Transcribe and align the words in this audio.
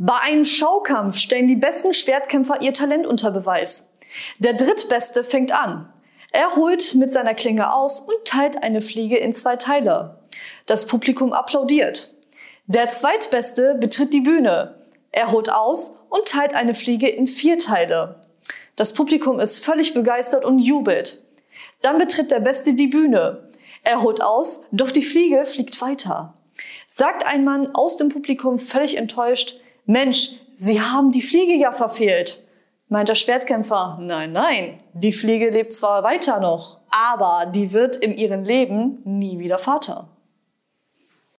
Bei 0.00 0.20
einem 0.20 0.44
Schaukampf 0.44 1.16
stellen 1.16 1.48
die 1.48 1.56
besten 1.56 1.92
Schwertkämpfer 1.92 2.62
ihr 2.62 2.72
Talent 2.72 3.04
unter 3.04 3.32
Beweis. 3.32 3.92
Der 4.38 4.54
Drittbeste 4.54 5.24
fängt 5.24 5.50
an. 5.50 5.92
Er 6.30 6.54
holt 6.54 6.94
mit 6.94 7.12
seiner 7.12 7.34
Klinge 7.34 7.72
aus 7.72 8.02
und 8.02 8.24
teilt 8.24 8.62
eine 8.62 8.80
Fliege 8.80 9.16
in 9.16 9.34
zwei 9.34 9.56
Teile. 9.56 10.20
Das 10.66 10.86
Publikum 10.86 11.32
applaudiert. 11.32 12.14
Der 12.66 12.90
Zweitbeste 12.90 13.76
betritt 13.80 14.12
die 14.12 14.20
Bühne. 14.20 14.76
Er 15.10 15.32
holt 15.32 15.50
aus 15.50 15.98
und 16.10 16.28
teilt 16.28 16.54
eine 16.54 16.74
Fliege 16.74 17.08
in 17.08 17.26
vier 17.26 17.58
Teile. 17.58 18.20
Das 18.76 18.92
Publikum 18.92 19.40
ist 19.40 19.64
völlig 19.64 19.94
begeistert 19.94 20.44
und 20.44 20.60
jubelt. 20.60 21.24
Dann 21.82 21.98
betritt 21.98 22.30
der 22.30 22.40
Beste 22.40 22.74
die 22.74 22.86
Bühne. 22.86 23.48
Er 23.82 24.00
holt 24.00 24.22
aus, 24.22 24.66
doch 24.70 24.92
die 24.92 25.02
Fliege 25.02 25.44
fliegt 25.44 25.80
weiter. 25.80 26.34
Sagt 26.86 27.26
ein 27.26 27.42
Mann 27.42 27.74
aus 27.74 27.96
dem 27.96 28.10
Publikum 28.10 28.60
völlig 28.60 28.96
enttäuscht, 28.96 29.60
Mensch, 29.90 30.32
Sie 30.56 30.82
haben 30.82 31.12
die 31.12 31.22
Fliege 31.22 31.54
ja 31.54 31.72
verfehlt. 31.72 32.42
Meint 32.88 33.08
der 33.08 33.14
Schwertkämpfer, 33.14 33.96
nein, 33.98 34.32
nein, 34.32 34.80
die 34.92 35.14
Fliege 35.14 35.48
lebt 35.48 35.72
zwar 35.72 36.02
weiter 36.02 36.40
noch, 36.40 36.80
aber 36.90 37.46
die 37.46 37.72
wird 37.72 37.96
in 37.96 38.14
ihrem 38.14 38.44
Leben 38.44 38.98
nie 39.04 39.38
wieder 39.38 39.56
Vater. 39.56 40.08